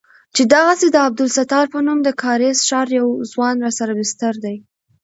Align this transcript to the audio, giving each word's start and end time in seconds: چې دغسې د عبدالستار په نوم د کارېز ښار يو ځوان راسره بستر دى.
چې 0.35 0.43
دغسې 0.55 0.87
د 0.91 0.97
عبدالستار 1.07 1.65
په 1.73 1.79
نوم 1.85 1.99
د 2.03 2.09
کارېز 2.23 2.57
ښار 2.67 2.87
يو 2.99 3.07
ځوان 3.31 3.55
راسره 3.65 3.91
بستر 3.99 4.33
دى. 4.43 4.55